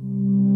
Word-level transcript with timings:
Don't 0.00 0.46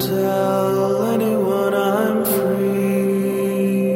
tell 0.00 1.04
anyone 1.12 1.72
I'm 1.72 2.24
free. 2.24 3.92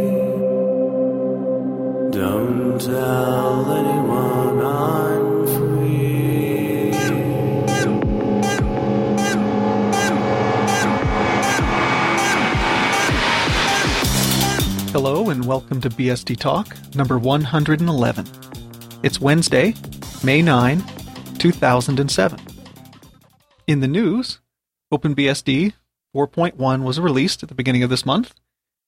Don't 2.13 2.81
tell 2.81 3.73
anyone 3.73 4.65
I'm 4.65 5.47
free. 5.49 6.93
Hello 14.93 15.31
and 15.31 15.45
welcome 15.47 15.81
to 15.81 15.89
BSD 15.91 16.39
Talk, 16.39 16.77
number 16.95 17.19
111. 17.19 18.25
It's 19.03 19.21
Wednesday, 19.21 19.75
May 20.23 20.43
9, 20.43 20.85
2007. 21.39 22.41
In 23.67 23.81
the 23.81 23.89
news, 23.89 24.41
OpenBSD 24.93 25.73
4.1 26.15 26.83
was 26.83 27.01
released 27.01 27.43
at 27.43 27.49
the 27.49 27.55
beginning 27.55 27.83
of 27.83 27.91
this 27.91 28.07
month. 28.07 28.35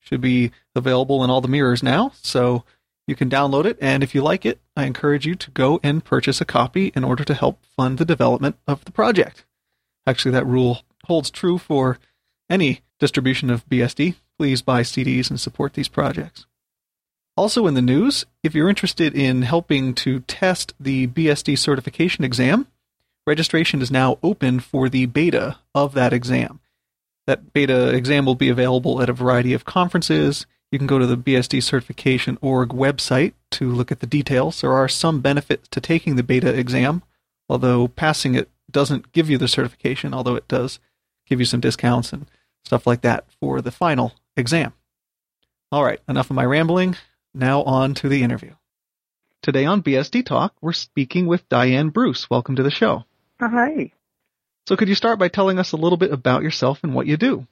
Should 0.01 0.21
be 0.21 0.53
available 0.75 1.23
in 1.23 1.31
all 1.31 1.41
the 1.41 1.49
mirrors 1.49 1.83
now, 1.83 2.13
so 2.23 2.65
you 3.07 3.15
can 3.15 3.29
download 3.29 3.65
it. 3.65 3.77
And 3.81 4.03
if 4.03 4.15
you 4.15 4.23
like 4.23 4.47
it, 4.47 4.61
I 4.77 4.85
encourage 4.85 5.27
you 5.27 5.35
to 5.35 5.51
go 5.51 5.81
and 5.83 6.05
purchase 6.05 6.41
a 6.41 6.45
copy 6.45 6.93
in 6.95 7.05
order 7.05 7.25
to 7.25 7.35
help 7.35 7.65
fund 7.77 7.99
the 7.99 8.05
development 8.05 8.57
of 8.67 8.85
the 8.85 8.93
project. 8.93 9.45
Actually, 10.07 10.33
that 10.33 10.47
rule 10.47 10.83
holds 11.05 11.31
true 11.31 11.59
for 11.59 11.99
any 12.49 12.81
distribution 12.99 13.51
of 13.51 13.69
BSD. 13.69 14.15
Please 14.39 14.63
buy 14.63 14.83
CDs 14.83 15.31
and 15.31 15.41
support 15.41 15.75
these 15.75 15.89
projects. 15.89 16.47
Also 17.39 17.69
in 17.69 17.75
the 17.75 17.81
news, 17.81 18.27
if 18.43 18.53
you're 18.53 18.69
interested 18.69 19.15
in 19.15 19.43
helping 19.43 19.95
to 19.95 20.19
test 20.27 20.75
the 20.81 21.07
BSD 21.07 21.57
certification 21.57 22.25
exam, 22.25 22.67
registration 23.29 23.81
is 23.81 23.93
now 23.93 24.19
open 24.25 24.59
for 24.59 24.89
the 24.89 25.07
beta 25.07 25.57
of 25.73 25.95
that 25.95 26.13
exam. 26.13 26.59
That 27.29 27.53
beta 27.53 27.95
exam 27.95 28.25
will 28.27 28.35
be 28.35 28.49
available 28.49 29.01
at 29.01 29.09
a 29.09 29.13
variety 29.13 29.53
of 29.53 29.65
conferences. 29.65 30.47
You 30.73 30.79
can 30.79 30.89
go 30.89 30.99
to 30.99 31.07
the 31.07 31.17
BSD 31.17 31.63
Certification 31.63 32.39
org 32.41 32.71
website 32.71 33.35
to 33.53 33.71
look 33.71 33.93
at 33.93 34.01
the 34.01 34.07
details. 34.09 34.61
There 34.61 34.73
are 34.73 34.89
some 34.89 35.21
benefits 35.21 35.69
to 35.69 35.81
taking 35.81 36.17
the 36.17 36.25
beta 36.25 36.53
exam, 36.53 37.05
although 37.49 37.87
passing 37.87 38.35
it 38.35 38.51
doesn't 38.69 39.13
give 39.13 39.31
you 39.31 39.39
the 39.39 39.47
certification, 39.47 40.13
although 40.13 40.35
it 40.35 40.49
does 40.49 40.81
give 41.25 41.39
you 41.39 41.47
some 41.47 41.61
discounts 41.61 42.13
and 42.13 42.27
stuff 42.65 42.85
like 42.85 43.03
that 43.03 43.27
for 43.39 43.61
the 43.61 43.71
final 43.71 44.15
exam. 44.37 44.73
All 45.71 45.85
right, 45.85 46.01
enough 46.09 46.31
of 46.31 46.35
my 46.35 46.45
rambling. 46.45 46.97
Now 47.39 47.63
on 47.63 47.95
to 47.95 48.09
the 48.09 48.25
interview. 48.25 48.55
Today 49.43 49.65
on 49.65 49.85
BSD 49.85 50.27
Talk, 50.27 50.57
we're 50.61 50.73
speaking 50.73 51.29
with 51.29 51.49
Diane 51.49 51.91
Bruce. 51.91 52.29
Welcome 52.29 52.57
to 52.57 52.65
the 52.65 52.71
show. 52.73 53.05
Hi. 53.39 53.93
So, 54.67 54.75
could 54.75 54.89
you 54.89 54.97
start 54.97 55.21
by 55.21 55.29
telling 55.29 55.61
us 55.61 55.71
a 55.71 55.77
little 55.77 55.99
bit 55.99 56.13
about 56.13 56.43
yourself 56.43 56.81
and 56.83 56.97
what 56.97 57.07
you 57.07 57.17
do? 57.17 57.47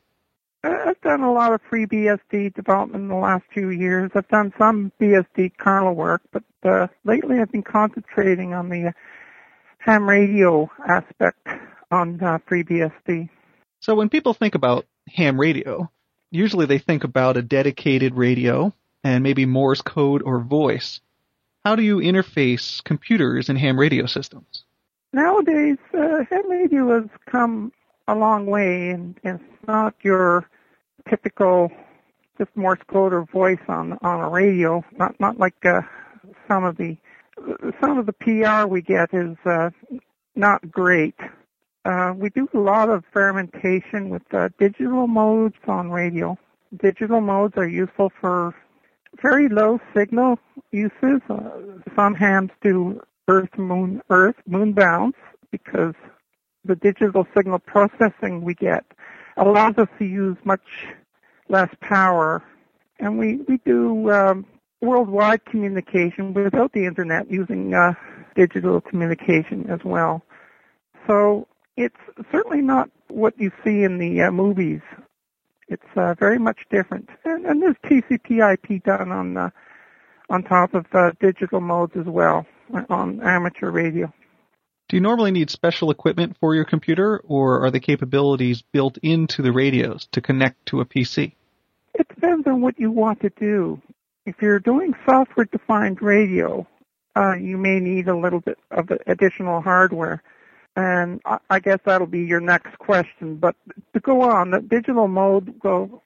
Uh, 0.65 0.75
I've 0.87 1.01
done 1.03 1.21
a 1.21 1.33
lot 1.33 1.53
of 1.53 1.61
FreeBSD 1.71 2.55
development 2.55 3.03
in 3.03 3.09
the 3.09 3.15
last 3.15 3.45
few 3.55 3.71
years. 3.71 4.11
I've 4.17 4.27
done 4.27 4.53
some 4.59 4.91
BSD 5.01 5.57
kernel 5.57 5.95
work, 5.95 6.23
but 6.33 6.43
uh, 6.65 6.89
lately 7.05 7.39
I've 7.39 7.53
been 7.53 7.63
concentrating 7.63 8.55
on 8.55 8.69
the 8.69 8.93
ham 9.79 10.09
radio 10.09 10.69
aspect 10.85 11.47
on 11.93 12.21
uh, 12.21 12.39
FreeBSD. 12.51 13.29
So, 13.79 13.95
when 13.95 14.09
people 14.09 14.35
think 14.35 14.57
about 14.57 14.85
ham 15.07 15.41
radio, 15.41 15.89
usually 16.33 16.67
they 16.67 16.79
think 16.79 17.05
about 17.05 17.37
a 17.37 17.43
dedicated 17.43 18.17
radio 18.17 18.75
and 19.07 19.23
maybe 19.23 19.47
Morse 19.47 19.83
code 19.83 20.21
or 20.25 20.41
voice. 20.41 21.01
How 21.65 21.77
do 21.77 21.83
you 21.83 21.99
interface 21.99 22.83
computers 22.83 23.49
and 23.49 23.57
ham 23.57 23.79
radio 23.79 24.07
systems? 24.07 24.65
Nowadays, 25.13 25.79
uh, 25.95 26.25
ham 26.29 26.51
radio 26.51 27.01
has 27.01 27.09
come 27.31 27.73
a 28.09 28.17
long 28.17 28.47
way, 28.47 28.91
and, 28.91 29.17
it's 29.23 29.43
not 29.69 29.95
your 30.03 30.49
typical 31.09 31.71
just 32.37 32.51
Morse 32.57 32.81
code 32.89 33.13
or 33.13 33.25
voice 33.27 33.65
on 33.69 33.97
on 34.03 34.21
a 34.21 34.29
radio. 34.29 34.85
Not 34.99 35.19
not 35.21 35.39
like 35.39 35.65
uh, 35.65 35.83
some 36.49 36.65
of 36.65 36.77
the 36.77 36.97
some 37.81 37.99
of 37.99 38.07
the 38.07 38.13
PR 38.13 38.67
we 38.67 38.83
get 38.83 39.15
is 39.15 39.37
uh, 39.45 39.71
not 40.35 40.69
great. 40.71 41.15
Uh, 41.85 42.13
we 42.17 42.29
do 42.31 42.49
a 42.53 42.59
lot 42.59 42.89
of 42.91 43.05
experimentation 43.05 44.11
with 44.11 44.23
uh, 44.35 44.49
digital 44.59 45.07
modes 45.07 45.55
on 45.69 45.91
radio. 45.91 46.37
Digital 46.77 47.21
modes 47.21 47.55
are 47.57 47.69
useful 47.69 48.11
for 48.21 48.55
very 49.23 49.49
low 49.49 49.81
signal 49.95 50.39
uses. 50.73 51.21
Uh, 51.29 51.51
some 51.95 52.15
hams 52.15 52.51
do 52.63 53.01
Earth, 53.29 53.57
Moon, 53.57 54.03
Earth, 54.11 54.37
Moon 54.47 54.73
bounce 54.73 55.17
because 55.51 55.95
the 56.65 56.77
digital 56.77 57.27
signal 57.37 57.59
processing 57.59 58.43
we 58.43 58.55
get 58.55 58.85
allows 59.37 59.75
us 59.79 59.89
to 59.99 60.05
use 60.05 60.37
much 60.45 60.87
less 61.49 61.71
power. 61.81 62.43
And 62.99 63.19
we, 63.19 63.37
we 63.49 63.59
do 63.65 64.11
um, 64.11 64.47
worldwide 64.81 65.45
communication 65.45 66.35
without 66.35 66.73
the 66.73 66.87
internet 66.87 67.31
using 67.31 67.75
uh, 67.75 67.95
digital 68.35 68.81
communication 68.81 69.69
as 69.71 69.81
well. 69.85 70.23
So 71.07 71.47
it's 71.77 71.97
certainly 72.33 72.63
not 72.63 72.91
what 73.09 73.35
you 73.39 73.51
see 73.65 73.83
in 73.83 73.99
the 73.99 74.23
uh, 74.23 74.31
movies. 74.31 74.81
It's 75.69 75.83
uh, 75.97 76.15
very 76.15 76.39
much 76.39 76.61
different. 76.71 77.09
And, 77.25 77.45
and 77.47 77.63
there's 77.63 77.77
TCP/IP 77.85 78.85
done 78.85 79.11
on 79.11 79.37
uh, 79.37 79.51
on 80.29 80.43
top 80.43 80.75
of 80.75 80.87
uh, 80.93 81.13
digital 81.21 81.61
modes 81.61 81.97
as 81.97 82.07
well 82.07 82.47
on 82.89 83.21
amateur 83.23 83.71
radio. 83.71 84.13
Do 84.89 84.97
you 84.97 85.01
normally 85.01 85.33
need 85.33 85.51
special 85.51 85.91
equipment 85.91 86.37
for 86.39 86.55
your 86.55 86.65
computer, 86.65 87.21
or 87.25 87.65
are 87.65 87.71
the 87.73 87.81
capabilities 87.81 88.63
built 88.63 88.99
into 88.99 89.43
the 89.43 89.53
radios 89.53 90.07
to 90.13 90.21
connect 90.21 90.67
to 90.67 90.81
a 90.81 90.85
PC? 90.85 91.33
It 91.95 92.09
depends 92.09 92.47
on 92.47 92.61
what 92.61 92.79
you 92.79 92.93
want 92.93 93.21
to 93.23 93.31
do. 93.31 93.81
If 94.27 94.37
you're 94.41 94.61
doing 94.61 94.95
software-defined 95.05 96.03
radio, 96.03 96.67
uh, 97.17 97.35
you 97.35 97.57
may 97.57 97.81
need 97.81 98.07
a 98.07 98.17
little 98.17 98.41
bit 98.41 98.59
of 98.71 98.91
additional 99.07 99.61
hardware. 99.61 100.23
And 100.77 101.23
I 101.49 101.59
guess 101.59 101.79
that'll 101.87 102.07
be 102.07 102.25
your 102.25 102.41
next 102.41 102.79
question. 102.79 103.37
But 103.37 103.57
to 103.95 104.01
go 104.01 104.21
on, 104.21 104.51
the 104.51 104.61
digital 104.61 105.09
mode, 105.09 105.59
go 105.59 106.03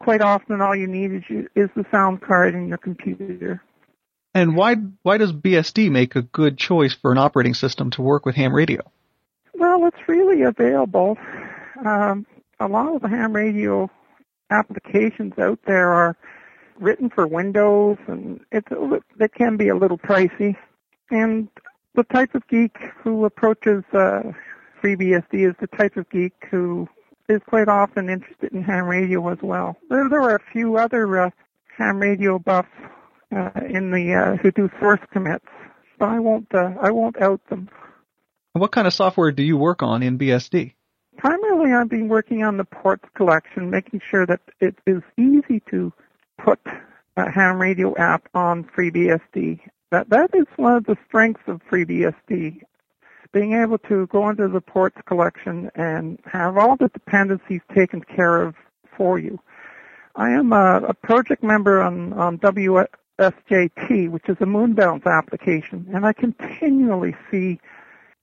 quite 0.00 0.22
often 0.22 0.62
all 0.62 0.74
you 0.74 0.86
need 0.86 1.12
is, 1.12 1.22
you, 1.28 1.48
is 1.54 1.68
the 1.76 1.84
sound 1.90 2.22
card 2.22 2.54
in 2.54 2.68
your 2.68 2.78
computer. 2.78 3.62
And 4.34 4.56
why 4.56 4.74
why 5.02 5.18
does 5.18 5.32
BSD 5.32 5.90
make 5.90 6.16
a 6.16 6.22
good 6.22 6.58
choice 6.58 6.94
for 6.94 7.12
an 7.12 7.18
operating 7.18 7.54
system 7.54 7.90
to 7.92 8.02
work 8.02 8.26
with 8.26 8.34
ham 8.34 8.52
radio? 8.52 8.82
Well, 9.54 9.86
it's 9.86 10.08
really 10.08 10.42
available. 10.42 11.16
Um, 11.84 12.26
a 12.58 12.66
lot 12.66 12.96
of 12.96 13.02
the 13.02 13.08
ham 13.08 13.32
radio 13.32 13.90
applications 14.50 15.38
out 15.38 15.60
there 15.66 15.92
are 15.92 16.16
written 16.80 17.10
for 17.10 17.26
Windows, 17.26 17.98
and 18.08 18.40
it's 18.50 18.70
a, 18.72 19.00
it 19.20 19.34
can 19.34 19.56
be 19.56 19.68
a 19.68 19.76
little 19.76 19.98
pricey. 19.98 20.56
And 21.10 21.48
the 21.94 22.04
type 22.04 22.34
of 22.34 22.46
geek 22.48 22.76
who 23.02 23.24
approaches 23.24 23.84
uh, 23.92 24.22
FreeBSD 24.82 25.48
is 25.48 25.54
the 25.60 25.68
type 25.76 25.96
of 25.96 26.08
geek 26.10 26.32
who 26.50 26.88
is 27.28 27.40
quite 27.48 27.68
often 27.68 28.10
interested 28.10 28.52
in 28.52 28.62
ham 28.62 28.84
radio 28.84 29.28
as 29.28 29.38
well. 29.42 29.76
There, 29.88 30.08
there 30.08 30.22
are 30.22 30.36
a 30.36 30.52
few 30.52 30.76
other 30.76 31.18
uh, 31.18 31.30
ham 31.76 31.98
radio 31.98 32.38
buffs 32.38 32.68
uh, 33.34 33.50
in 33.68 33.90
the 33.90 34.14
uh, 34.14 34.36
who 34.36 34.50
do 34.50 34.70
source 34.80 35.00
commits, 35.12 35.46
but 35.98 36.08
I 36.08 36.18
won't 36.18 36.52
uh, 36.52 36.72
I 36.80 36.90
won't 36.90 37.20
out 37.20 37.40
them. 37.48 37.68
What 38.52 38.72
kind 38.72 38.86
of 38.86 38.92
software 38.92 39.32
do 39.32 39.42
you 39.42 39.56
work 39.56 39.82
on 39.82 40.02
in 40.02 40.18
BSD? 40.18 40.74
Primarily, 41.16 41.72
I've 41.72 41.88
been 41.88 42.08
working 42.08 42.42
on 42.42 42.56
the 42.56 42.64
ports 42.64 43.08
collection, 43.14 43.70
making 43.70 44.00
sure 44.08 44.26
that 44.26 44.40
it 44.60 44.76
is 44.86 45.02
easy 45.16 45.62
to 45.70 45.92
put 46.38 46.60
a 47.16 47.30
ham 47.30 47.58
radio 47.60 47.96
app 47.96 48.28
on 48.34 48.64
FreeBSD. 48.64 49.60
That 49.90 50.10
that 50.10 50.30
is 50.34 50.46
one 50.56 50.74
of 50.74 50.84
the 50.84 50.96
strengths 51.06 51.42
of 51.46 51.60
FreeBSD, 51.70 52.60
being 53.32 53.52
able 53.52 53.78
to 53.78 54.06
go 54.08 54.28
into 54.28 54.48
the 54.48 54.60
ports 54.60 54.96
collection 55.06 55.70
and 55.74 56.18
have 56.26 56.56
all 56.56 56.76
the 56.76 56.88
dependencies 56.88 57.60
taken 57.74 58.00
care 58.00 58.42
of 58.42 58.54
for 58.96 59.18
you. 59.18 59.38
I 60.16 60.30
am 60.30 60.52
a, 60.52 60.82
a 60.88 60.94
project 60.94 61.42
member 61.42 61.82
on 61.82 62.12
on 62.12 62.38
WSJT, 62.38 64.10
which 64.10 64.28
is 64.28 64.36
a 64.40 64.46
Moonbounce 64.46 65.06
application, 65.06 65.86
and 65.92 66.06
I 66.06 66.12
continually 66.12 67.16
see 67.30 67.60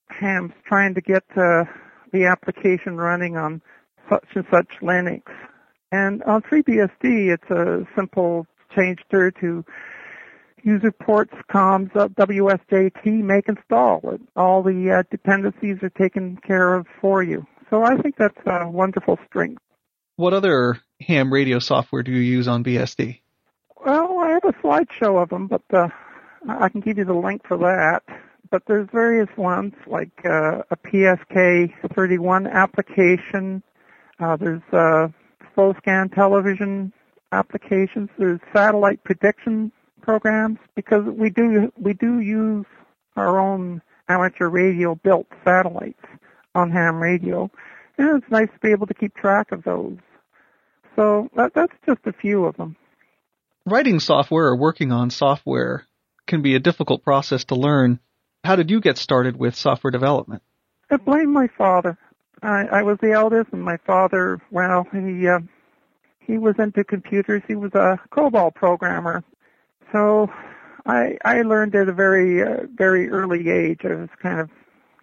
hams 0.10 0.54
trying 0.66 0.94
to 0.96 1.02
get 1.02 1.24
uh, 1.36 1.66
the 2.12 2.26
application 2.26 2.98
running 2.98 3.38
on 3.38 3.62
such 4.10 4.26
and 4.36 4.46
such 4.52 4.68
Linux. 4.82 5.24
And 5.92 6.24
on 6.24 6.42
FreeBSD, 6.42 7.34
it's 7.34 7.50
a 7.50 7.86
simple 7.96 8.48
change 8.76 9.00
through 9.10 9.32
to 9.42 9.66
user 10.64 10.92
ports 10.92 11.34
comms 11.50 11.96
uh, 11.96 12.08
WSJT 12.10 13.06
make 13.06 13.48
install. 13.48 14.20
All 14.36 14.64
the 14.64 14.92
uh, 14.92 15.04
dependencies 15.10 15.78
are 15.82 15.90
taken 15.90 16.38
care 16.38 16.74
of 16.74 16.88
for 17.00 17.24
you. 17.24 17.46
So 17.70 17.84
I 17.84 17.98
think 17.98 18.16
that's 18.18 18.38
a 18.46 18.68
wonderful 18.70 19.18
strength. 19.28 19.62
What 20.18 20.34
other 20.34 20.80
ham 21.00 21.32
radio 21.32 21.60
software 21.60 22.04
do 22.04 22.12
you 22.12 22.20
use 22.20 22.48
on 22.48 22.64
BSD? 22.64 23.22
Well, 23.86 24.20
I 24.20 24.30
have 24.32 24.44
a 24.44 24.54
slideshow 24.62 25.22
of 25.22 25.30
them, 25.30 25.48
but 25.48 25.64
uh, 25.74 25.88
I 26.48 26.70
can 26.70 26.82
give 26.82 26.98
you 26.98 27.06
the 27.06 27.14
link 27.14 27.42
for 27.48 27.58
that. 27.58 28.04
but 28.52 28.64
there's 28.68 28.88
various 28.92 29.30
ones 29.38 29.74
like 29.88 30.12
uh, 30.26 30.62
a 30.70 30.76
PSK 30.86 31.72
31 31.96 32.46
application. 32.48 33.64
Uh, 34.20 34.36
there's 34.36 34.62
uh, 34.74 35.08
slow 35.56 35.74
scan 35.78 36.10
television 36.10 36.92
applications. 37.32 38.10
There's 38.20 38.42
satellite 38.54 39.04
prediction 39.04 39.72
programs 40.02 40.60
because 40.76 41.04
we 41.06 41.30
do 41.30 41.72
we 41.78 41.94
do 41.94 42.20
use 42.20 42.66
our 43.16 43.40
own 43.40 43.82
amateur 44.08 44.50
radio 44.50 44.96
built 44.96 45.28
satellites 45.44 46.04
on 46.54 46.72
ham 46.72 47.02
radio, 47.02 47.50
and 47.98 48.22
it's 48.22 48.32
nice 48.32 48.50
to 48.54 48.60
be 48.62 48.72
able 48.72 48.88
to 48.88 48.94
keep 48.94 49.16
track 49.16 49.52
of 49.52 49.64
those. 49.64 49.98
So 50.96 51.30
that, 51.36 51.54
that's 51.54 51.74
just 51.86 52.00
a 52.06 52.14
few 52.14 52.46
of 52.46 52.58
them. 52.58 52.76
Writing 53.66 54.00
software 54.00 54.48
or 54.48 54.56
working 54.58 54.92
on 54.92 55.10
software 55.10 55.86
can 56.28 56.42
be 56.42 56.56
a 56.56 56.60
difficult 56.60 57.04
process 57.04 57.46
to 57.46 57.56
learn. 57.56 58.00
How 58.44 58.56
did 58.56 58.70
you 58.70 58.82
get 58.82 58.98
started 58.98 59.38
with 59.38 59.56
software 59.56 59.92
development? 59.92 60.42
I 60.90 60.98
blame 60.98 61.32
my 61.32 61.48
father. 61.58 61.98
I, 62.42 62.66
I 62.66 62.82
was 62.82 62.98
the 63.02 63.12
eldest, 63.12 63.54
and 63.54 63.62
my 63.62 63.78
father, 63.78 64.42
well, 64.50 64.88
he 64.92 65.28
uh, 65.28 65.40
he 66.20 66.38
was 66.38 66.56
into 66.58 66.84
computers. 66.84 67.44
He 67.48 67.56
was 67.56 67.74
a 67.76 68.00
COBOL 68.12 68.56
programmer, 68.56 69.24
so 69.92 70.30
I 70.86 71.18
I 71.24 71.42
learned 71.42 71.76
at 71.76 71.90
a 71.90 71.94
very 71.94 72.42
uh, 72.42 72.66
very 72.74 73.10
early 73.10 73.50
age. 73.50 73.82
I 73.84 73.96
was 73.96 74.10
kind 74.22 74.40
of 74.40 74.50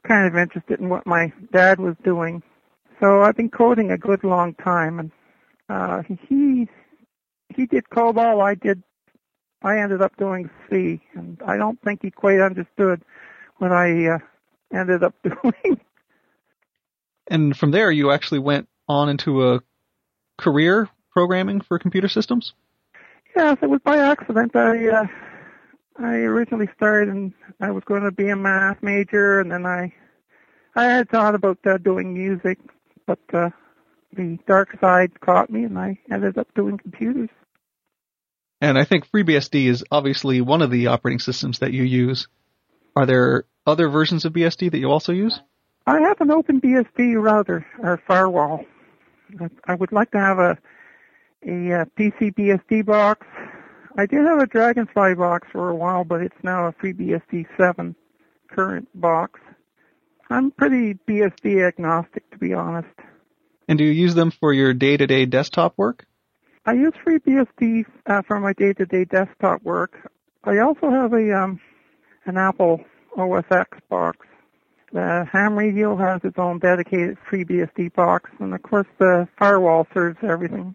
kind 0.06 0.26
of 0.26 0.36
interested 0.36 0.80
in 0.80 0.88
what 0.88 1.06
my 1.06 1.32
dad 1.52 1.78
was 1.80 1.94
doing. 2.04 2.42
So 3.00 3.22
I've 3.22 3.36
been 3.36 3.50
coding 3.50 3.90
a 3.90 3.98
good 3.98 4.24
long 4.24 4.54
time, 4.54 4.98
and 4.98 5.10
uh, 5.68 6.02
he 6.28 6.68
he 7.54 7.66
did 7.66 7.88
COBOL. 7.90 8.42
I 8.42 8.54
did. 8.54 8.82
I 9.62 9.78
ended 9.78 10.02
up 10.02 10.16
doing 10.16 10.50
C, 10.70 11.00
and 11.14 11.40
I 11.44 11.56
don't 11.56 11.80
think 11.82 12.00
he 12.02 12.10
quite 12.10 12.40
understood 12.40 13.02
what 13.58 13.72
I 13.72 14.06
uh, 14.06 14.18
ended 14.72 15.02
up 15.02 15.14
doing. 15.22 15.80
And 17.28 17.56
from 17.56 17.70
there, 17.72 17.90
you 17.90 18.10
actually 18.10 18.38
went 18.38 18.68
on 18.88 19.08
into 19.08 19.52
a 19.52 19.60
career 20.38 20.88
programming 21.10 21.60
for 21.60 21.78
computer 21.78 22.08
systems. 22.08 22.54
Yes, 23.38 23.56
it 23.62 23.70
was 23.70 23.80
by 23.84 23.98
accident. 23.98 24.56
I 24.56 24.88
uh, 24.88 25.06
I 25.96 26.14
originally 26.14 26.68
started, 26.74 27.08
and 27.08 27.32
I 27.60 27.70
was 27.70 27.84
going 27.84 28.02
to 28.02 28.10
be 28.10 28.28
a 28.30 28.34
math 28.36 28.82
major, 28.82 29.38
and 29.38 29.52
then 29.52 29.64
I 29.64 29.94
I 30.74 30.86
had 30.86 31.08
thought 31.08 31.36
about 31.36 31.58
uh, 31.64 31.78
doing 31.78 32.12
music, 32.12 32.58
but 33.06 33.20
uh, 33.32 33.50
the 34.12 34.40
dark 34.48 34.76
side 34.80 35.20
caught 35.20 35.50
me, 35.50 35.62
and 35.62 35.78
I 35.78 36.00
ended 36.10 36.36
up 36.36 36.48
doing 36.56 36.78
computers. 36.78 37.28
And 38.60 38.76
I 38.76 38.82
think 38.82 39.08
FreeBSD 39.08 39.66
is 39.66 39.84
obviously 39.88 40.40
one 40.40 40.60
of 40.60 40.72
the 40.72 40.88
operating 40.88 41.20
systems 41.20 41.60
that 41.60 41.72
you 41.72 41.84
use. 41.84 42.26
Are 42.96 43.06
there 43.06 43.44
other 43.64 43.88
versions 43.88 44.24
of 44.24 44.32
BSD 44.32 44.72
that 44.72 44.78
you 44.78 44.90
also 44.90 45.12
use? 45.12 45.40
I 45.86 46.00
have 46.00 46.20
an 46.20 46.28
OpenBSD 46.28 47.22
router 47.22 47.64
or 47.78 48.02
firewall. 48.04 48.64
I 49.64 49.76
would 49.76 49.92
like 49.92 50.10
to 50.10 50.18
have 50.18 50.40
a 50.40 50.58
a 51.46 51.72
uh, 51.72 51.84
PC 51.96 52.84
box. 52.84 53.26
I 53.96 54.06
did 54.06 54.20
have 54.20 54.38
a 54.38 54.46
Dragonfly 54.46 55.14
box 55.14 55.48
for 55.50 55.70
a 55.70 55.74
while, 55.74 56.04
but 56.04 56.22
it's 56.22 56.36
now 56.42 56.66
a 56.66 56.72
FreeBSD 56.72 57.46
7 57.56 57.96
current 58.48 58.88
box. 58.94 59.40
I'm 60.30 60.50
pretty 60.50 60.94
BSD 60.94 61.66
agnostic, 61.66 62.30
to 62.30 62.38
be 62.38 62.54
honest. 62.54 62.88
And 63.66 63.78
do 63.78 63.84
you 63.84 63.90
use 63.90 64.14
them 64.14 64.30
for 64.30 64.52
your 64.52 64.72
day-to-day 64.74 65.26
desktop 65.26 65.74
work? 65.76 66.06
I 66.64 66.74
use 66.74 66.92
FreeBSD 67.04 67.84
uh, 68.06 68.22
for 68.22 68.40
my 68.40 68.52
day-to-day 68.52 69.06
desktop 69.06 69.62
work. 69.62 70.12
I 70.44 70.58
also 70.58 70.90
have 70.90 71.12
a 71.12 71.36
um, 71.36 71.60
an 72.26 72.36
Apple 72.36 72.84
OS 73.16 73.44
X 73.50 73.78
box. 73.88 74.26
The 74.92 75.26
ham 75.30 75.58
radio 75.58 75.96
has 75.96 76.20
its 76.24 76.38
own 76.38 76.58
dedicated 76.58 77.18
FreeBSD 77.30 77.94
box, 77.94 78.30
and 78.38 78.54
of 78.54 78.62
course 78.62 78.86
the 78.98 79.28
firewall 79.38 79.86
serves 79.92 80.18
everything. 80.22 80.74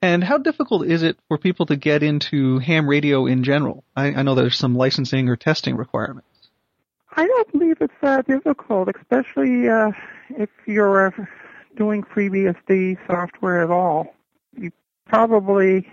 And 0.00 0.22
how 0.22 0.38
difficult 0.38 0.86
is 0.86 1.02
it 1.02 1.18
for 1.26 1.38
people 1.38 1.66
to 1.66 1.76
get 1.76 2.02
into 2.02 2.58
ham 2.60 2.88
radio 2.88 3.26
in 3.26 3.42
general? 3.42 3.82
I, 3.96 4.06
I 4.14 4.22
know 4.22 4.34
there's 4.34 4.56
some 4.56 4.76
licensing 4.76 5.28
or 5.28 5.36
testing 5.36 5.76
requirements. 5.76 6.28
I 7.16 7.26
don't 7.26 7.52
believe 7.52 7.78
it's 7.80 7.92
that 8.00 8.28
difficult, 8.28 8.88
especially 8.94 9.68
uh, 9.68 9.90
if 10.30 10.50
you're 10.66 11.08
uh, 11.08 11.26
doing 11.76 12.04
FreeBSD 12.04 12.98
software 13.08 13.60
at 13.62 13.70
all. 13.70 14.14
You 14.56 14.70
probably 15.06 15.88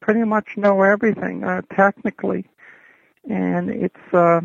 pretty 0.00 0.24
much 0.24 0.56
know 0.58 0.82
everything 0.82 1.44
uh, 1.44 1.62
technically, 1.74 2.44
and 3.28 3.70
it's 3.70 4.12
uh, 4.14 4.40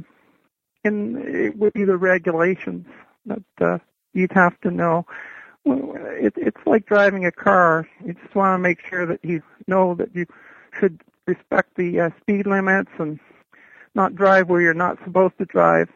in 0.85 1.17
it 1.17 1.57
would 1.57 1.73
be 1.73 1.83
the 1.83 1.97
regulations 1.97 2.87
that 3.25 3.43
uh, 3.59 3.79
you'd 4.13 4.31
have 4.31 4.59
to 4.61 4.71
know. 4.71 5.05
It, 5.65 6.33
it's 6.37 6.65
like 6.65 6.85
driving 6.85 7.25
a 7.25 7.31
car. 7.31 7.87
You 8.05 8.13
just 8.13 8.35
want 8.35 8.55
to 8.55 8.59
make 8.59 8.79
sure 8.87 9.05
that 9.05 9.23
you 9.23 9.41
know 9.67 9.95
that 9.95 10.15
you 10.15 10.25
should 10.79 11.01
respect 11.27 11.75
the 11.75 11.99
uh, 11.99 12.09
speed 12.21 12.47
limits 12.47 12.91
and 12.97 13.19
not 13.95 14.15
drive 14.15 14.49
where 14.49 14.61
you're 14.61 14.73
not 14.73 14.97
supposed 15.03 15.37
to 15.37 15.45
drive. 15.45 15.89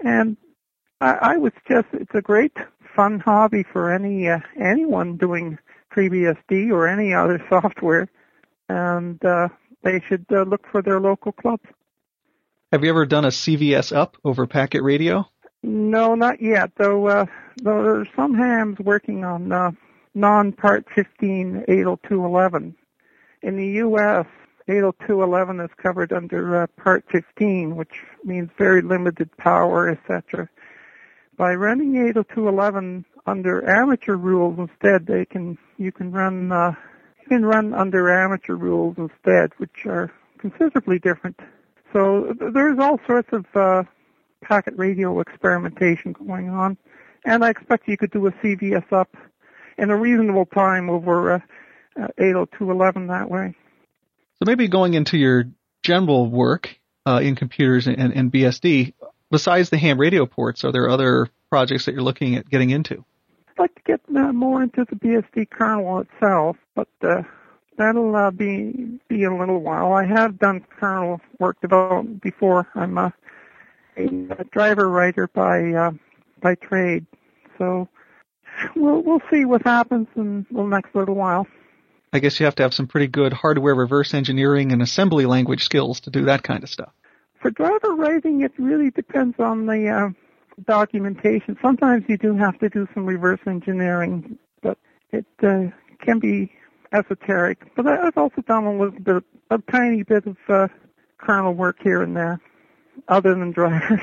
And 0.00 0.36
I, 1.00 1.12
I 1.12 1.36
would 1.36 1.52
suggest 1.62 1.88
it's 1.92 2.14
a 2.14 2.22
great 2.22 2.56
fun 2.94 3.20
hobby 3.20 3.62
for 3.62 3.92
any 3.92 4.28
uh, 4.28 4.40
anyone 4.60 5.16
doing 5.16 5.58
FreeBSD 5.94 6.70
or 6.70 6.88
any 6.88 7.14
other 7.14 7.44
software, 7.48 8.08
and 8.68 9.22
uh, 9.24 9.48
they 9.82 10.00
should 10.08 10.26
uh, 10.30 10.42
look 10.42 10.66
for 10.70 10.82
their 10.82 11.00
local 11.00 11.32
clubs. 11.32 11.64
Have 12.72 12.84
you 12.84 12.90
ever 12.90 13.06
done 13.06 13.24
a 13.24 13.28
CVS 13.28 13.96
up 13.96 14.16
over 14.24 14.46
packet 14.46 14.82
radio? 14.82 15.26
No, 15.62 16.14
not 16.14 16.40
yet. 16.40 16.72
Though, 16.76 17.06
uh, 17.08 17.26
though 17.62 17.82
there's 17.82 18.08
some 18.14 18.34
hams 18.34 18.78
working 18.78 19.24
on 19.24 19.50
uh, 19.52 19.72
non-Part 20.14 20.86
15 20.94 21.64
802.11. 21.68 22.74
In 23.42 23.56
the 23.56 23.66
U.S., 23.66 24.26
802.11 24.68 25.64
is 25.64 25.70
covered 25.76 26.12
under 26.12 26.62
uh, 26.62 26.66
Part 26.76 27.04
15, 27.10 27.76
which 27.76 28.02
means 28.24 28.50
very 28.58 28.82
limited 28.82 29.34
power, 29.36 29.88
etc. 29.88 30.48
By 31.36 31.54
running 31.54 31.94
802.11 32.12 33.04
under 33.26 33.68
amateur 33.68 34.16
rules 34.16 34.58
instead, 34.58 35.06
they 35.06 35.24
can 35.24 35.56
you 35.76 35.92
can 35.92 36.10
run 36.10 36.50
uh, 36.50 36.72
you 37.22 37.28
can 37.28 37.44
run 37.44 37.74
under 37.74 38.10
amateur 38.10 38.54
rules 38.54 38.96
instead, 38.98 39.52
which 39.58 39.86
are 39.86 40.10
considerably 40.38 40.98
different. 40.98 41.38
So 41.92 42.34
there's 42.52 42.78
all 42.78 42.98
sorts 43.06 43.28
of 43.32 43.46
uh, 43.54 43.84
packet 44.42 44.74
radio 44.76 45.20
experimentation 45.20 46.12
going 46.12 46.48
on, 46.48 46.76
and 47.24 47.44
I 47.44 47.50
expect 47.50 47.88
you 47.88 47.96
could 47.96 48.10
do 48.10 48.26
a 48.26 48.32
CVS 48.32 48.92
up 48.92 49.16
in 49.76 49.90
a 49.90 49.96
reasonable 49.96 50.46
time 50.46 50.90
over 50.90 51.34
uh, 51.34 51.40
uh, 52.00 52.08
802.11 52.18 53.08
that 53.08 53.30
way. 53.30 53.54
So 54.38 54.44
maybe 54.44 54.68
going 54.68 54.94
into 54.94 55.16
your 55.16 55.44
general 55.82 56.28
work 56.28 56.78
uh, 57.06 57.20
in 57.22 57.34
computers 57.34 57.86
and, 57.86 58.12
and 58.12 58.32
BSD, 58.32 58.94
besides 59.30 59.70
the 59.70 59.78
ham 59.78 59.98
radio 59.98 60.26
ports, 60.26 60.64
are 60.64 60.72
there 60.72 60.88
other 60.88 61.28
projects 61.50 61.86
that 61.86 61.92
you're 61.92 62.02
looking 62.02 62.36
at 62.36 62.48
getting 62.48 62.70
into? 62.70 63.04
I'd 63.48 63.58
like 63.58 63.74
to 63.74 63.82
get 63.84 64.00
uh, 64.14 64.32
more 64.32 64.62
into 64.62 64.84
the 64.84 64.96
BSD 64.96 65.50
kernel 65.50 66.00
itself, 66.00 66.56
but 66.74 66.88
uh, 67.02 67.22
that'll 67.76 68.14
uh, 68.14 68.30
be 68.30 69.00
be 69.08 69.24
a 69.24 69.34
little 69.34 69.60
while. 69.60 69.92
I 69.92 70.04
have 70.04 70.38
done 70.38 70.64
kernel 70.78 71.20
work 71.40 71.60
development 71.60 72.22
before. 72.22 72.68
I'm 72.74 73.12
a, 73.98 74.40
a 74.40 74.44
driver 74.44 74.88
writer 74.88 75.28
by 75.28 75.72
uh, 75.72 75.90
by 76.40 76.54
trade, 76.54 77.04
so 77.58 77.88
we'll 78.76 79.02
we'll 79.02 79.22
see 79.30 79.44
what 79.44 79.62
happens 79.62 80.06
in 80.16 80.46
the 80.50 80.62
next 80.62 80.94
little 80.94 81.14
while. 81.14 81.46
I 82.12 82.20
guess 82.20 82.40
you 82.40 82.46
have 82.46 82.54
to 82.56 82.62
have 82.62 82.72
some 82.72 82.86
pretty 82.86 83.08
good 83.08 83.32
hardware 83.32 83.74
reverse 83.74 84.14
engineering 84.14 84.72
and 84.72 84.80
assembly 84.80 85.26
language 85.26 85.64
skills 85.64 86.00
to 86.00 86.10
do 86.10 86.24
that 86.24 86.42
kind 86.42 86.62
of 86.62 86.70
stuff. 86.70 86.92
For 87.40 87.50
driver 87.50 87.94
writing, 87.94 88.40
it 88.40 88.52
really 88.58 88.90
depends 88.90 89.38
on 89.38 89.66
the 89.66 89.88
uh, 89.88 90.08
documentation. 90.66 91.56
Sometimes 91.60 92.04
you 92.08 92.16
do 92.16 92.34
have 92.34 92.58
to 92.60 92.68
do 92.68 92.88
some 92.94 93.04
reverse 93.04 93.40
engineering, 93.46 94.38
but 94.62 94.78
it 95.12 95.26
uh, 95.42 95.64
can 96.00 96.18
be 96.18 96.50
esoteric. 96.92 97.74
But 97.76 97.86
I've 97.86 98.16
also 98.16 98.40
done 98.42 98.64
a 98.64 98.72
little 98.72 98.98
bit, 99.00 99.22
a 99.50 99.58
tiny 99.70 100.02
bit 100.02 100.26
of 100.26 100.36
uh, 100.48 100.68
kernel 101.18 101.52
work 101.52 101.76
here 101.82 102.02
and 102.02 102.16
there, 102.16 102.40
other 103.06 103.34
than 103.34 103.52
drivers. 103.52 104.00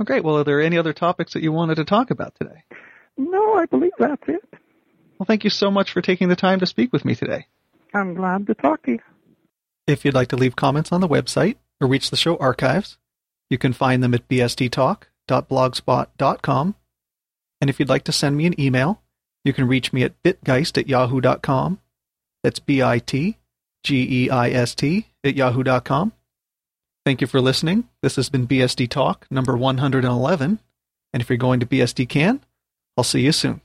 Okay, 0.00 0.20
well, 0.20 0.36
are 0.36 0.44
there 0.44 0.60
any 0.60 0.76
other 0.76 0.92
topics 0.92 1.32
that 1.32 1.42
you 1.42 1.52
wanted 1.52 1.76
to 1.76 1.84
talk 1.84 2.10
about 2.10 2.34
today? 2.34 2.64
No, 3.16 3.54
I 3.54 3.64
believe 3.64 3.92
that's 3.98 4.28
it. 4.28 4.44
Well, 5.18 5.24
thank 5.26 5.44
you 5.44 5.50
so 5.50 5.70
much 5.70 5.92
for 5.92 6.02
taking 6.02 6.28
the 6.28 6.36
time 6.36 6.60
to 6.60 6.66
speak 6.66 6.92
with 6.92 7.06
me 7.06 7.14
today. 7.14 7.46
I'm 7.94 8.12
glad 8.14 8.46
to 8.48 8.54
talk 8.54 8.82
to 8.82 8.92
you. 8.92 9.00
If 9.86 10.04
you'd 10.04 10.14
like 10.14 10.28
to 10.28 10.36
leave 10.36 10.56
comments 10.56 10.92
on 10.92 11.00
the 11.00 11.08
website 11.08 11.56
or 11.80 11.88
reach 11.88 12.10
the 12.10 12.16
show 12.16 12.36
archives, 12.36 12.98
you 13.48 13.56
can 13.56 13.72
find 13.72 14.02
them 14.02 14.12
at 14.12 14.28
bsdtalk.blogspot.com. 14.28 16.74
And 17.60 17.70
if 17.70 17.80
you'd 17.80 17.88
like 17.88 18.04
to 18.04 18.12
send 18.12 18.36
me 18.36 18.44
an 18.46 18.60
email, 18.60 19.00
you 19.44 19.54
can 19.54 19.66
reach 19.66 19.94
me 19.94 20.02
at 20.02 20.22
bitgeist 20.22 20.76
at 20.76 20.88
yahoo.com. 20.88 21.80
That's 22.42 22.58
B 22.58 22.82
I 22.82 22.98
T 22.98 23.38
G 23.82 24.24
E 24.24 24.30
I 24.30 24.50
S 24.50 24.74
T 24.74 25.06
at 25.24 25.36
yahoo.com. 25.36 26.12
Thank 27.06 27.20
you 27.20 27.28
for 27.28 27.40
listening. 27.40 27.84
This 28.02 28.16
has 28.16 28.28
been 28.28 28.48
BSD 28.48 28.90
Talk 28.90 29.28
number 29.30 29.56
111. 29.56 30.58
And 31.12 31.22
if 31.22 31.30
you're 31.30 31.36
going 31.36 31.60
to 31.60 31.66
BSDCan, 31.66 32.40
I'll 32.96 33.04
see 33.04 33.20
you 33.20 33.30
soon. 33.30 33.60